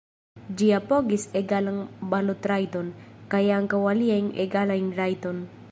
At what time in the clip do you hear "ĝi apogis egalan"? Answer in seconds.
0.61-1.77